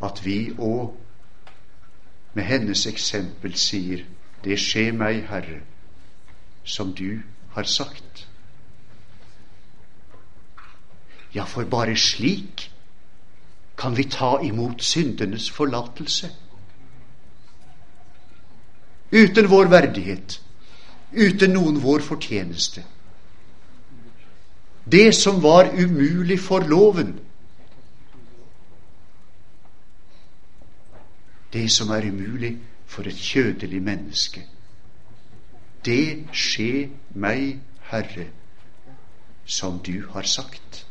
At 0.03 0.25
vi 0.25 0.51
òg 0.57 1.00
med 2.33 2.43
hennes 2.43 2.85
eksempel 2.87 3.55
sier 3.55 4.05
Det 4.43 4.57
skjer 4.57 4.95
meg, 4.97 5.27
Herre, 5.29 5.59
som 6.65 6.95
du 6.97 7.21
har 7.53 7.67
sagt. 7.69 8.27
Ja, 11.35 11.43
for 11.45 11.63
bare 11.69 11.93
slik 11.95 12.71
kan 13.77 13.97
vi 13.97 14.07
ta 14.09 14.39
imot 14.41 14.81
syndenes 14.83 15.49
forlatelse. 15.49 16.31
Uten 19.11 19.49
vår 19.51 19.69
verdighet, 19.69 20.41
uten 21.13 21.53
noen 21.53 21.77
vår 21.83 22.01
fortjeneste. 22.01 22.83
Det 24.91 25.11
som 25.15 25.43
var 25.43 25.69
umulig 25.77 26.39
for 26.39 26.65
loven, 26.65 27.19
det 31.53 31.71
som 31.71 31.89
er 31.89 32.07
umulig 32.07 32.57
for 32.85 33.07
et 33.07 33.15
kjødelig 33.15 33.81
menneske. 33.81 34.45
Det 35.85 36.27
skje 36.33 36.89
meg, 37.15 37.59
Herre, 37.91 38.27
som 39.45 39.79
du 39.79 40.07
har 40.13 40.27
sagt. 40.27 40.85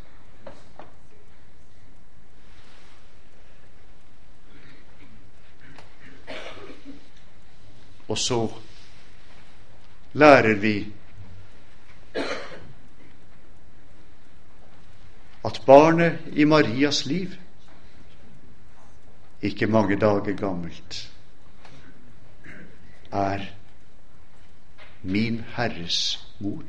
Og 8.10 8.18
så 8.18 8.40
lærer 10.12 10.54
vi 10.58 10.74
at 15.44 15.62
barnet 15.66 16.18
i 16.32 16.44
Marias 16.44 17.06
liv 17.06 17.39
ikke 19.42 19.66
mange 19.66 19.96
dager 19.96 20.36
gammelt 20.36 21.10
er 23.12 23.46
min 25.02 25.44
Herres 25.56 26.26
mor. 26.38 26.62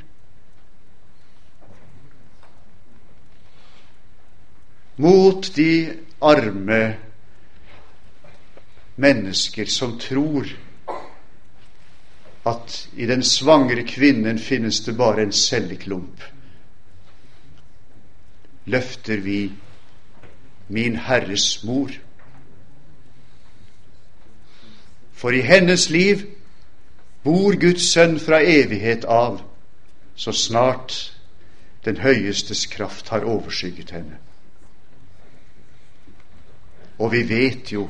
Mot 4.97 5.55
de 5.55 5.97
arme 6.21 6.97
mennesker 8.95 9.65
som 9.65 9.97
tror 9.99 10.45
at 12.45 12.89
i 12.97 13.05
den 13.05 13.23
svangre 13.23 13.83
kvinnen 13.85 14.39
finnes 14.39 14.81
det 14.85 14.97
bare 14.97 15.21
en 15.21 15.31
celleklump. 15.31 16.23
Løfter 18.65 19.21
vi 19.21 19.51
min 20.67 20.95
Herres 20.95 21.63
mor. 21.63 21.91
For 25.21 25.35
i 25.37 25.41
hennes 25.45 25.89
liv 25.93 26.23
bor 27.23 27.53
Guds 27.61 27.91
sønn 27.93 28.17
fra 28.19 28.39
evighet 28.41 29.05
av, 29.05 29.43
så 30.17 30.33
snart 30.33 30.95
den 31.85 32.01
høyestes 32.01 32.65
kraft 32.71 33.11
har 33.13 33.27
overskygget 33.29 33.93
henne. 33.93 34.17
Og 36.97 37.13
vi 37.13 37.21
vet 37.29 37.69
jo 37.73 37.85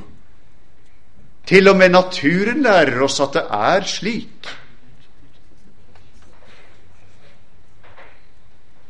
til 1.48 1.72
og 1.72 1.80
med 1.80 1.96
naturen 1.96 2.62
lærer 2.64 3.00
oss 3.04 3.20
at 3.24 3.34
det 3.40 3.48
er 3.56 3.88
slik. 3.88 4.52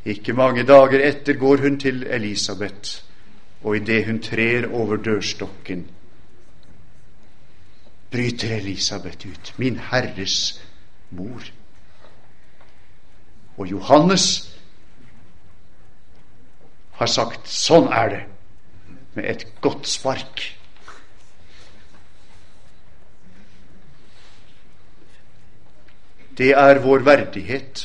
Ikke 0.06 0.34
mange 0.34 0.66
dager 0.66 1.02
etter 1.06 1.38
går 1.38 1.62
hun 1.62 1.80
til 1.80 2.04
Elisabeth, 2.10 3.04
og 3.62 3.78
idet 3.78 4.06
hun 4.06 4.22
trer 4.22 4.66
over 4.74 4.98
dørstokken, 4.98 5.86
bryter 8.12 8.56
Elisabeth 8.58 9.28
ut, 9.28 9.54
min 9.58 9.80
Herres 9.80 10.62
mor. 11.10 11.44
Og 13.58 13.68
Johannes 13.72 14.26
har 17.00 17.10
sagt 17.12 17.48
sånn 17.50 17.88
er 17.94 18.10
det, 18.16 18.24
med 19.16 19.28
et 19.28 19.46
godt 19.62 19.88
spark. 19.90 20.44
Det 26.38 26.54
er 26.58 26.80
vår 26.84 27.04
verdighet. 27.06 27.84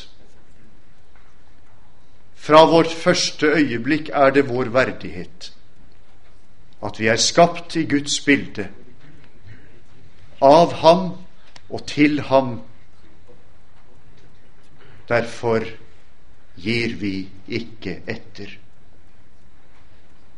Fra 2.35 2.63
vårt 2.65 2.93
første 2.95 3.51
øyeblikk 3.59 4.09
er 4.13 4.31
det 4.31 4.47
vår 4.47 4.71
verdighet 4.71 5.51
at 6.83 6.99
vi 6.99 7.07
er 7.07 7.15
skapt 7.15 7.75
i 7.75 7.85
Guds 7.89 8.19
bilde, 8.21 8.67
av 10.41 10.73
ham 10.81 11.11
og 11.69 11.85
til 11.87 12.21
ham. 12.21 12.61
Derfor 15.09 15.65
gir 16.57 16.95
vi 16.99 17.29
ikke 17.47 18.01
etter. 18.07 18.51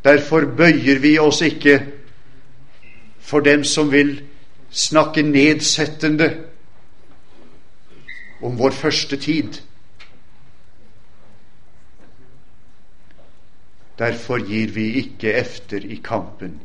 Derfor 0.04 0.46
bøyer 0.58 1.00
vi 1.00 1.18
oss 1.20 1.42
ikke 1.42 1.80
for 3.20 3.44
dem 3.46 3.64
som 3.64 3.92
vil 3.92 4.22
snakke 4.72 5.22
nedsettende 5.22 6.30
om 8.42 8.56
vår 8.60 8.72
første 8.72 9.18
tid. 9.18 9.60
Derfor 14.00 14.40
gir 14.48 14.72
vi 14.72 14.92
ikke 15.04 15.34
efter 15.34 15.84
i 15.84 16.00
kampen 16.04 16.60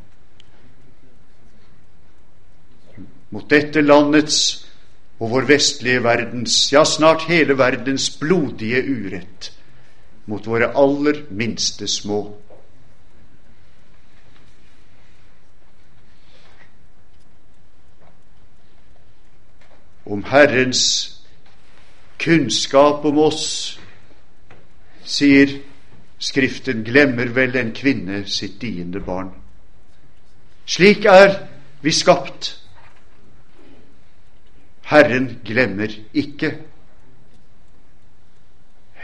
mot 3.34 3.48
dette 3.50 3.82
landets 3.82 4.38
og 5.18 5.32
vår 5.32 5.48
vestlige 5.48 6.02
verdens, 6.04 6.54
ja, 6.72 6.84
snart 6.86 7.26
hele 7.26 7.58
verdens 7.58 8.06
blodige 8.20 8.82
urett 8.86 9.50
mot 10.30 10.46
våre 10.46 10.70
aller 10.78 11.24
minste 11.34 11.88
små. 11.90 12.22
Om 20.04 20.24
Herrens 20.28 20.84
kunnskap 22.20 23.04
om 23.08 23.18
oss, 23.24 23.46
sier 25.04 25.58
Skriften 26.24 26.84
glemmer 26.86 27.28
vel 27.36 27.56
en 27.60 27.72
kvinne 27.76 28.22
sitt 28.30 28.54
diende 28.62 29.00
barn. 29.04 29.28
Slik 30.64 31.04
er 31.04 31.34
vi 31.84 31.92
skapt. 31.92 32.54
Herren 34.84 35.40
glemmer 35.44 35.92
ikke. 36.14 36.54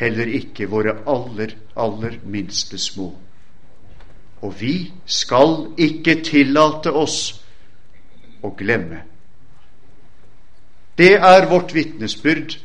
Heller 0.01 0.33
ikke 0.41 0.69
våre 0.71 0.97
aller, 1.09 1.57
aller 1.77 2.17
minste 2.25 2.79
små. 2.79 3.13
Og 4.41 4.61
vi 4.61 4.93
skal 5.07 5.75
ikke 5.79 6.21
tillate 6.25 6.93
oss 6.97 7.21
å 8.43 8.53
glemme. 8.57 9.03
Det 11.01 11.15
er 11.17 11.49
vårt 11.49 11.75
vitnesbyrd 11.75 12.59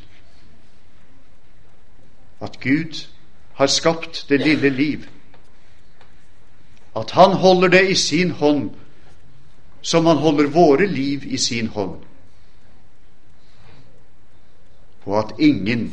at 2.43 2.59
Gud 2.59 3.05
har 3.53 3.67
skapt 3.71 4.25
det 4.29 4.41
lille 4.41 4.69
liv, 4.69 5.05
at 6.95 7.11
han 7.11 7.35
holder 7.39 7.67
det 7.67 7.83
i 7.91 7.95
sin 7.95 8.31
hånd 8.31 8.69
som 9.81 10.05
han 10.05 10.17
holder 10.17 10.51
våre 10.51 10.87
liv 10.87 11.23
i 11.27 11.37
sin 11.37 11.67
hånd, 11.67 11.99
og 15.05 15.17
at 15.19 15.39
ingen 15.39 15.87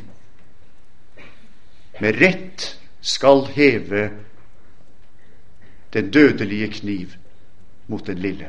med 2.00 2.18
rett 2.20 2.66
skal 3.00 3.46
heve 3.52 4.08
den 5.92 6.10
dødelige 6.10 6.68
kniv 6.80 7.14
mot 7.86 8.06
den 8.06 8.18
lille. 8.18 8.48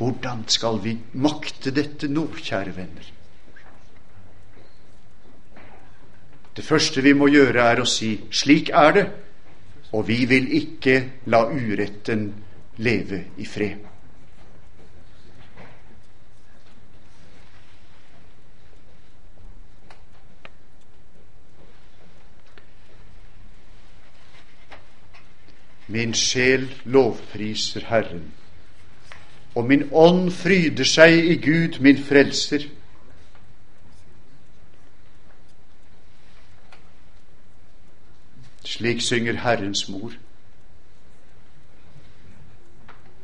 Hvordan 0.00 0.44
skal 0.48 0.80
vi 0.82 0.96
makte 1.12 1.70
dette 1.76 2.08
nå, 2.08 2.24
kjære 2.40 2.72
venner? 2.76 3.08
Det 6.56 6.64
første 6.64 7.02
vi 7.04 7.12
må 7.12 7.28
gjøre, 7.28 7.62
er 7.62 7.80
å 7.80 7.86
si 7.86 8.16
'slik 8.30 8.70
er 8.72 8.92
det', 8.96 9.10
og 9.92 10.08
vi 10.08 10.24
vil 10.24 10.48
ikke 10.56 10.96
la 11.26 11.44
uretten 11.52 12.34
leve 12.76 13.24
i 13.36 13.44
fred. 13.44 13.84
Min 25.90 26.14
sjel 26.14 26.68
lovpriser 26.84 27.84
Herren, 27.90 28.28
og 29.54 29.66
min 29.66 29.88
ånd 29.92 30.30
fryder 30.30 30.86
seg 30.86 31.16
i 31.32 31.34
Gud, 31.42 31.80
min 31.82 31.98
frelser 31.98 32.68
Slik 38.70 39.00
synger 39.02 39.34
Herrens 39.42 39.88
mor. 39.90 40.12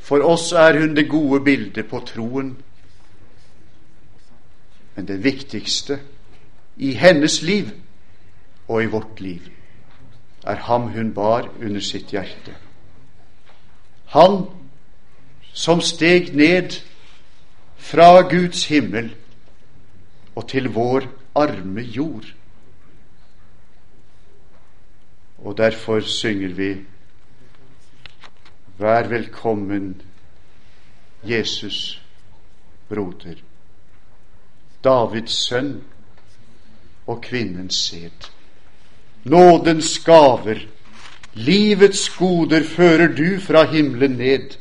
For 0.02 0.22
oss 0.26 0.50
er 0.52 0.80
hun 0.80 0.96
det 0.96 1.06
gode 1.08 1.40
bildet 1.44 1.86
på 1.88 2.00
troen. 2.06 2.56
Men 4.96 5.08
det 5.08 5.22
viktigste 5.24 6.00
i 6.76 6.92
hennes 6.98 7.42
liv 7.42 7.70
og 8.68 8.82
i 8.82 8.90
vårt 8.90 9.20
liv 9.20 9.55
er 10.46 10.54
ham 10.68 10.88
hun 10.92 11.14
bar 11.14 11.48
under 11.60 11.80
sitt 11.80 12.12
hjerte. 12.14 12.54
Han 14.06 14.44
som 15.52 15.80
steg 15.80 16.34
ned 16.36 16.78
fra 17.76 18.20
Guds 18.28 18.66
himmel 18.66 19.14
og 20.36 20.48
til 20.48 20.68
vår 20.72 21.08
arme 21.34 21.80
jord. 21.80 22.28
Og 25.38 25.58
derfor 25.58 26.00
synger 26.00 26.54
vi 26.54 26.74
Vær 28.78 29.08
velkommen, 29.08 30.02
Jesus, 31.24 32.02
broder, 32.88 33.40
Davids 34.84 35.32
sønn 35.48 35.80
og 37.06 37.22
kvinnens 37.22 37.74
sæd. 37.74 38.35
Nådens 39.26 39.98
gaver, 40.06 40.60
livets 41.34 42.08
goder 42.18 42.62
fører 42.62 43.10
du 43.16 43.40
fra 43.40 43.64
himmelen 43.72 44.18
ned. 44.20 44.54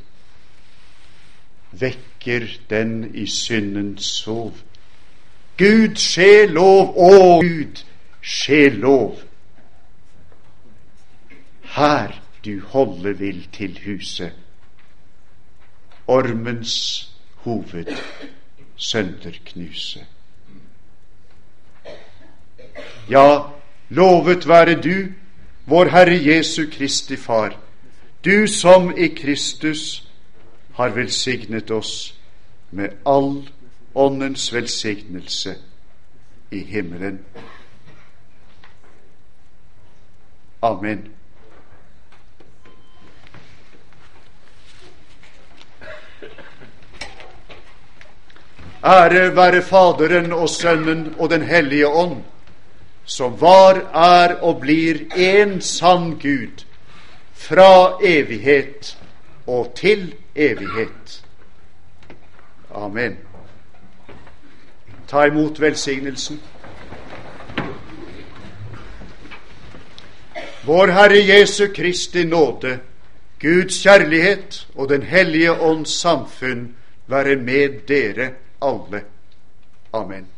Vekker 1.72 2.48
den 2.70 3.16
i 3.16 3.28
syndens 3.28 4.10
sov. 4.24 4.56
Gud 5.58 5.96
skje 6.02 6.48
lov, 6.52 6.96
å 6.98 7.40
Gud 7.46 7.86
skje 8.22 8.70
lov 8.74 9.22
her 11.76 12.22
du 12.46 12.62
holde 12.68 13.18
vil 13.20 13.48
til 13.52 13.80
huset. 13.86 14.32
Ormens 16.08 17.12
hoved 17.36 17.92
sønderknuse. 18.76 20.06
Ja, 23.10 23.42
lovet 23.90 24.48
være 24.48 24.82
du, 24.82 25.12
vår 25.66 25.86
Herre 25.86 26.18
Jesu 26.26 26.66
Kristi 26.72 27.16
Far, 27.18 27.58
du 28.26 28.48
som 28.48 28.98
i 28.98 29.08
Kristus 29.08 30.08
har 30.74 30.90
velsignet 30.90 31.72
oss 31.72 32.16
med 32.72 32.90
all 33.06 33.50
Åndens 33.96 34.54
velsignelse 34.54 35.56
i 36.52 36.60
himmelen. 36.60 37.20
Amen. 40.62 41.08
Ære 48.86 49.36
være 49.36 49.62
Faderen 49.62 50.34
og 50.34 50.50
Sønnen 50.50 51.16
og 51.20 51.30
Den 51.30 51.42
hellige 51.42 51.88
ånd, 51.88 52.24
som 53.06 53.38
var, 53.40 53.82
er 53.94 54.36
og 54.42 54.60
blir 54.62 55.06
en 55.16 55.62
sann 55.62 56.16
Gud, 56.20 56.66
fra 57.34 58.00
evighet 58.04 58.98
og 59.48 59.74
til 59.76 60.14
evighet. 60.36 61.22
Amen. 62.76 63.18
Ta 65.08 65.26
imot 65.26 65.62
velsignelsen. 65.62 66.42
Vår 70.66 70.88
Herre 70.88 71.22
Jesu 71.28 71.68
Kristi 71.76 72.24
nåde, 72.24 72.80
Guds 73.42 73.84
kjærlighet 73.84 74.68
og 74.76 74.90
Den 74.90 75.04
hellige 75.04 75.62
ånds 75.62 75.90
samfunn 75.90 76.76
være 77.08 77.36
med 77.36 77.86
dere 77.88 78.32
alle. 78.62 79.04
Amen. 79.94 80.35